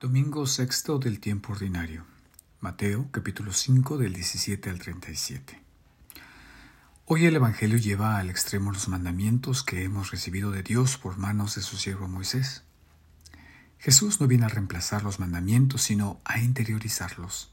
Domingo 0.00 0.46
sexto 0.46 1.00
del 1.00 1.18
tiempo 1.18 1.52
ordinario. 1.52 2.04
Mateo 2.60 3.08
capítulo 3.10 3.52
5 3.52 3.98
del 3.98 4.12
17 4.12 4.70
al 4.70 4.78
37. 4.78 5.60
Hoy 7.06 7.26
el 7.26 7.34
Evangelio 7.34 7.78
lleva 7.78 8.18
al 8.18 8.30
extremo 8.30 8.70
los 8.70 8.86
mandamientos 8.86 9.64
que 9.64 9.82
hemos 9.82 10.12
recibido 10.12 10.52
de 10.52 10.62
Dios 10.62 10.98
por 10.98 11.18
manos 11.18 11.56
de 11.56 11.62
su 11.62 11.76
siervo 11.76 12.06
Moisés. 12.06 12.62
Jesús 13.80 14.20
no 14.20 14.28
viene 14.28 14.44
a 14.44 14.50
reemplazar 14.50 15.02
los 15.02 15.18
mandamientos, 15.18 15.82
sino 15.82 16.20
a 16.24 16.38
interiorizarlos, 16.38 17.50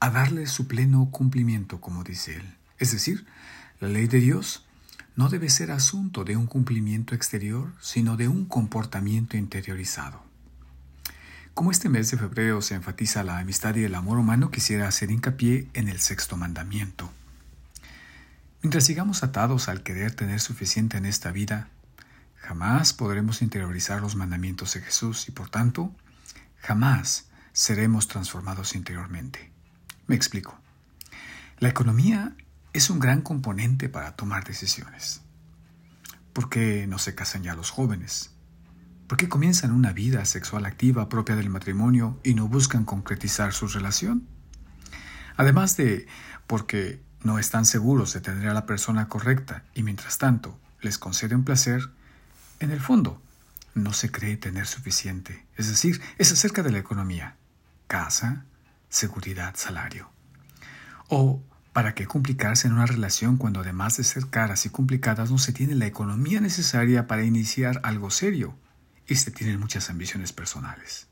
a 0.00 0.08
darles 0.08 0.50
su 0.50 0.66
pleno 0.68 1.10
cumplimiento, 1.10 1.82
como 1.82 2.04
dice 2.04 2.36
él. 2.36 2.54
Es 2.78 2.92
decir, 2.92 3.26
la 3.80 3.88
ley 3.88 4.06
de 4.06 4.20
Dios 4.20 4.64
no 5.14 5.28
debe 5.28 5.50
ser 5.50 5.70
asunto 5.70 6.24
de 6.24 6.38
un 6.38 6.46
cumplimiento 6.46 7.14
exterior, 7.14 7.74
sino 7.82 8.16
de 8.16 8.28
un 8.28 8.46
comportamiento 8.46 9.36
interiorizado. 9.36 10.24
Como 11.56 11.70
este 11.70 11.88
mes 11.88 12.10
de 12.10 12.18
febrero 12.18 12.60
se 12.60 12.74
enfatiza 12.74 13.24
la 13.24 13.38
amistad 13.38 13.74
y 13.76 13.84
el 13.84 13.94
amor 13.94 14.18
humano, 14.18 14.50
quisiera 14.50 14.88
hacer 14.88 15.10
hincapié 15.10 15.70
en 15.72 15.88
el 15.88 16.00
sexto 16.00 16.36
mandamiento. 16.36 17.10
Mientras 18.62 18.84
sigamos 18.84 19.22
atados 19.22 19.70
al 19.70 19.82
querer 19.82 20.14
tener 20.14 20.40
suficiente 20.40 20.98
en 20.98 21.06
esta 21.06 21.32
vida, 21.32 21.70
jamás 22.36 22.92
podremos 22.92 23.40
interiorizar 23.40 24.02
los 24.02 24.16
mandamientos 24.16 24.74
de 24.74 24.82
Jesús 24.82 25.30
y 25.30 25.32
por 25.32 25.48
tanto, 25.48 25.94
jamás 26.58 27.30
seremos 27.54 28.06
transformados 28.06 28.74
interiormente. 28.74 29.50
Me 30.08 30.14
explico. 30.14 30.60
La 31.58 31.70
economía 31.70 32.36
es 32.74 32.90
un 32.90 32.98
gran 32.98 33.22
componente 33.22 33.88
para 33.88 34.14
tomar 34.14 34.44
decisiones. 34.44 35.22
¿Por 36.34 36.50
qué 36.50 36.86
no 36.86 36.98
se 36.98 37.14
casan 37.14 37.44
ya 37.44 37.54
los 37.54 37.70
jóvenes? 37.70 38.35
¿Por 39.06 39.16
qué 39.18 39.28
comienzan 39.28 39.70
una 39.70 39.92
vida 39.92 40.24
sexual 40.24 40.66
activa 40.66 41.08
propia 41.08 41.36
del 41.36 41.48
matrimonio 41.48 42.18
y 42.24 42.34
no 42.34 42.48
buscan 42.48 42.84
concretizar 42.84 43.52
su 43.52 43.68
relación? 43.68 44.26
Además 45.36 45.76
de 45.76 46.06
porque 46.48 47.00
no 47.22 47.38
están 47.38 47.66
seguros 47.66 48.12
de 48.12 48.20
tener 48.20 48.48
a 48.48 48.54
la 48.54 48.66
persona 48.66 49.08
correcta 49.08 49.64
y 49.74 49.84
mientras 49.84 50.18
tanto 50.18 50.58
les 50.80 50.98
conceden 50.98 51.44
placer, 51.44 51.90
en 52.58 52.72
el 52.72 52.80
fondo 52.80 53.22
no 53.74 53.92
se 53.92 54.10
cree 54.10 54.36
tener 54.36 54.66
suficiente. 54.66 55.46
Es 55.56 55.68
decir, 55.68 56.00
es 56.18 56.32
acerca 56.32 56.64
de 56.64 56.72
la 56.72 56.78
economía. 56.78 57.36
Casa, 57.86 58.44
seguridad, 58.88 59.54
salario. 59.56 60.10
O 61.08 61.42
¿Para 61.72 61.94
qué 61.94 62.06
complicarse 62.06 62.66
en 62.66 62.72
una 62.72 62.86
relación 62.86 63.36
cuando 63.36 63.60
además 63.60 63.98
de 63.98 64.04
ser 64.04 64.28
caras 64.28 64.64
y 64.64 64.70
complicadas 64.70 65.30
no 65.30 65.36
se 65.36 65.52
tiene 65.52 65.74
la 65.74 65.84
economía 65.84 66.40
necesaria 66.40 67.06
para 67.06 67.22
iniciar 67.22 67.80
algo 67.82 68.10
serio? 68.10 68.56
Y 69.06 69.16
se 69.16 69.30
tienen 69.30 69.60
muchas 69.60 69.90
ambiciones 69.90 70.32
personales. 70.32 71.06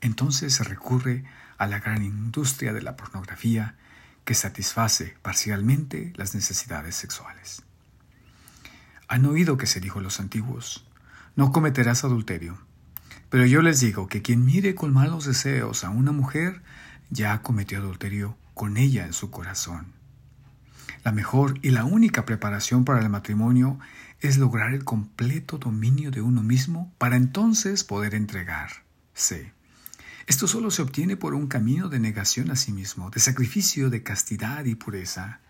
Entonces 0.00 0.54
se 0.54 0.64
recurre 0.64 1.24
a 1.58 1.66
la 1.66 1.78
gran 1.78 2.02
industria 2.02 2.72
de 2.72 2.82
la 2.82 2.96
pornografía 2.96 3.76
que 4.24 4.34
satisface 4.34 5.16
parcialmente 5.22 6.12
las 6.16 6.34
necesidades 6.34 6.94
sexuales. 6.94 7.62
Han 9.08 9.26
oído 9.26 9.56
que 9.56 9.66
se 9.66 9.80
dijo 9.80 9.98
a 9.98 10.02
los 10.02 10.20
antiguos, 10.20 10.86
no 11.36 11.52
cometerás 11.52 12.04
adulterio. 12.04 12.58
Pero 13.28 13.46
yo 13.46 13.62
les 13.62 13.80
digo 13.80 14.08
que 14.08 14.22
quien 14.22 14.44
mire 14.44 14.74
con 14.74 14.92
malos 14.92 15.26
deseos 15.26 15.84
a 15.84 15.90
una 15.90 16.12
mujer 16.12 16.62
ya 17.10 17.42
cometió 17.42 17.78
adulterio 17.78 18.36
con 18.54 18.76
ella 18.76 19.06
en 19.06 19.12
su 19.12 19.30
corazón. 19.30 19.92
La 21.04 21.12
mejor 21.12 21.58
y 21.60 21.68
la 21.68 21.84
única 21.84 22.24
preparación 22.24 22.86
para 22.86 23.00
el 23.00 23.10
matrimonio 23.10 23.78
es 24.20 24.38
lograr 24.38 24.72
el 24.72 24.84
completo 24.84 25.58
dominio 25.58 26.10
de 26.10 26.22
uno 26.22 26.42
mismo 26.42 26.94
para 26.96 27.16
entonces 27.16 27.84
poder 27.84 28.14
entregarse. 28.14 29.52
Esto 30.26 30.48
solo 30.48 30.70
se 30.70 30.80
obtiene 30.80 31.18
por 31.18 31.34
un 31.34 31.46
camino 31.46 31.90
de 31.90 31.98
negación 31.98 32.50
a 32.50 32.56
sí 32.56 32.72
mismo, 32.72 33.10
de 33.10 33.20
sacrificio, 33.20 33.90
de 33.90 34.02
castidad 34.02 34.64
y 34.64 34.76
pureza. 34.76 35.40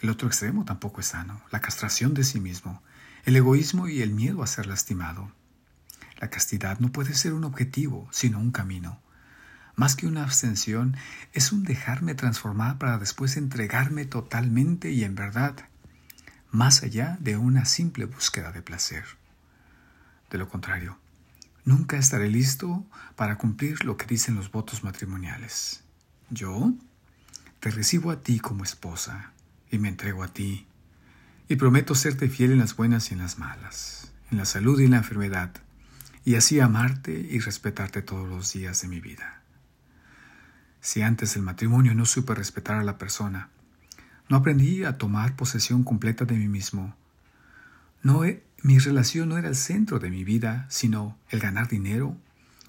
El 0.00 0.08
otro 0.08 0.28
extremo 0.28 0.64
tampoco 0.64 1.00
es 1.00 1.08
sano, 1.08 1.42
la 1.50 1.60
castración 1.60 2.14
de 2.14 2.22
sí 2.22 2.38
mismo, 2.38 2.80
el 3.24 3.34
egoísmo 3.34 3.88
y 3.88 4.02
el 4.02 4.12
miedo 4.12 4.44
a 4.44 4.46
ser 4.46 4.66
lastimado. 4.66 5.32
La 6.20 6.30
castidad 6.30 6.78
no 6.78 6.92
puede 6.92 7.12
ser 7.14 7.32
un 7.32 7.42
objetivo, 7.42 8.08
sino 8.12 8.38
un 8.38 8.52
camino. 8.52 9.00
Más 9.76 9.94
que 9.94 10.06
una 10.06 10.22
abstención, 10.22 10.96
es 11.34 11.52
un 11.52 11.62
dejarme 11.62 12.14
transformar 12.14 12.78
para 12.78 12.96
después 12.98 13.36
entregarme 13.36 14.06
totalmente 14.06 14.90
y 14.90 15.04
en 15.04 15.14
verdad 15.14 15.54
más 16.50 16.82
allá 16.82 17.18
de 17.20 17.36
una 17.36 17.66
simple 17.66 18.06
búsqueda 18.06 18.52
de 18.52 18.62
placer. 18.62 19.04
De 20.30 20.38
lo 20.38 20.48
contrario, 20.48 20.98
nunca 21.66 21.98
estaré 21.98 22.30
listo 22.30 22.86
para 23.14 23.36
cumplir 23.36 23.84
lo 23.84 23.98
que 23.98 24.06
dicen 24.06 24.34
los 24.36 24.50
votos 24.50 24.82
matrimoniales. 24.82 25.84
Yo 26.30 26.72
te 27.60 27.70
recibo 27.70 28.10
a 28.10 28.22
ti 28.22 28.40
como 28.40 28.64
esposa 28.64 29.32
y 29.70 29.78
me 29.78 29.88
entrego 29.88 30.22
a 30.22 30.28
ti, 30.28 30.66
y 31.48 31.56
prometo 31.56 31.94
serte 31.94 32.28
fiel 32.28 32.52
en 32.52 32.58
las 32.58 32.74
buenas 32.74 33.10
y 33.10 33.14
en 33.14 33.20
las 33.20 33.38
malas, 33.38 34.12
en 34.30 34.38
la 34.38 34.46
salud 34.46 34.80
y 34.80 34.84
en 34.84 34.92
la 34.92 34.98
enfermedad, 34.98 35.52
y 36.24 36.36
así 36.36 36.60
amarte 36.60 37.12
y 37.12 37.38
respetarte 37.38 38.02
todos 38.02 38.28
los 38.28 38.52
días 38.52 38.80
de 38.80 38.88
mi 38.88 39.00
vida. 39.00 39.42
Si 40.86 41.02
antes 41.02 41.34
del 41.34 41.42
matrimonio 41.42 41.96
no 41.96 42.06
supe 42.06 42.32
respetar 42.32 42.76
a 42.76 42.84
la 42.84 42.96
persona, 42.96 43.48
no 44.28 44.36
aprendí 44.36 44.84
a 44.84 44.98
tomar 44.98 45.34
posesión 45.34 45.82
completa 45.82 46.26
de 46.26 46.36
mí 46.36 46.46
mismo. 46.46 46.94
No, 48.04 48.20
mi 48.62 48.78
relación 48.78 49.30
no 49.30 49.36
era 49.36 49.48
el 49.48 49.56
centro 49.56 49.98
de 49.98 50.10
mi 50.10 50.22
vida, 50.22 50.64
sino 50.68 51.18
el 51.30 51.40
ganar 51.40 51.66
dinero. 51.66 52.16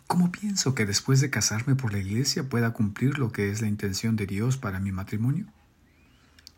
¿Cómo 0.07 0.31
pienso 0.31 0.73
que 0.73 0.88
después 0.88 1.22
de 1.22 1.29
casarme 1.29 1.75
por 1.75 1.94
la 1.94 2.00
iglesia 2.00 2.50
pueda 2.50 2.73
cumplir 2.73 3.19
lo 3.19 3.31
que 3.31 3.51
es 3.51 3.61
la 3.61 3.67
intención 3.67 4.16
de 4.16 4.25
Dios 4.25 4.57
para 4.57 4.79
mi 4.79 4.91
matrimonio? 4.91 5.45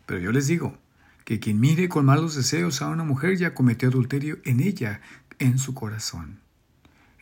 Pero 0.06 0.18
yo 0.18 0.32
les 0.32 0.46
digo 0.46 0.78
que 1.26 1.40
quien 1.40 1.60
mire 1.60 1.90
con 1.90 2.06
malos 2.06 2.34
deseos 2.36 2.80
a 2.80 2.88
una 2.88 3.04
mujer 3.04 3.36
ya 3.36 3.52
cometió 3.52 3.90
adulterio 3.90 4.38
en 4.46 4.60
ella, 4.60 5.02
en 5.38 5.58
su 5.58 5.74
corazón. 5.74 6.40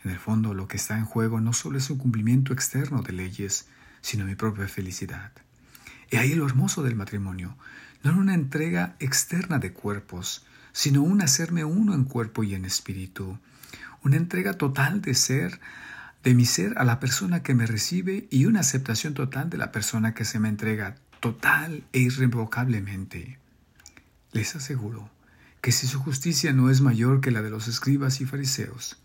En 0.01 0.11
el 0.11 0.17
fondo 0.17 0.53
lo 0.53 0.69
que 0.69 0.77
está 0.77 0.97
en 0.97 1.03
juego 1.03 1.41
no 1.41 1.51
solo 1.51 1.77
es 1.77 1.89
un 1.89 1.97
cumplimiento 1.97 2.53
externo 2.53 3.01
de 3.01 3.11
leyes, 3.11 3.67
sino 4.01 4.25
mi 4.25 4.35
propia 4.35 4.67
felicidad. 4.67 5.31
Y 6.11 6.17
ahí 6.17 6.33
lo 6.33 6.45
hermoso 6.45 6.83
del 6.83 6.95
matrimonio, 6.95 7.57
no 8.03 8.17
una 8.17 8.33
entrega 8.33 8.95
externa 8.99 9.59
de 9.59 9.73
cuerpos, 9.73 10.45
sino 10.71 11.01
un 11.01 11.21
hacerme 11.21 11.63
uno 11.63 11.93
en 11.93 12.05
cuerpo 12.05 12.43
y 12.43 12.55
en 12.55 12.65
espíritu, 12.65 13.39
una 14.03 14.17
entrega 14.17 14.53
total 14.53 15.01
de 15.01 15.13
ser, 15.13 15.59
de 16.23 16.33
mi 16.33 16.45
ser 16.45 16.77
a 16.77 16.83
la 16.83 16.99
persona 16.99 17.43
que 17.43 17.53
me 17.53 17.65
recibe 17.65 18.27
y 18.29 18.45
una 18.45 18.61
aceptación 18.61 19.13
total 19.13 19.49
de 19.49 19.57
la 19.57 19.71
persona 19.71 20.13
que 20.13 20.25
se 20.25 20.39
me 20.39 20.49
entrega, 20.49 20.95
total 21.19 21.83
e 21.93 21.99
irrevocablemente. 21.99 23.39
Les 24.31 24.55
aseguro 24.55 25.09
que 25.61 25.71
si 25.71 25.87
su 25.87 25.99
justicia 25.99 26.53
no 26.53 26.69
es 26.69 26.81
mayor 26.81 27.19
que 27.21 27.31
la 27.31 27.41
de 27.41 27.49
los 27.49 27.67
escribas 27.67 28.21
y 28.21 28.25
fariseos, 28.25 28.97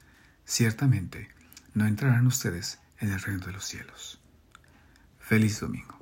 ciertamente 0.45 1.29
no 1.73 1.87
entrarán 1.87 2.27
ustedes 2.27 2.79
en 3.01 3.11
el 3.11 3.21
reino 3.21 3.45
de 3.45 3.53
los 3.53 3.65
cielos. 3.65 4.21
Feliz 5.25 5.59
domingo. 5.59 5.94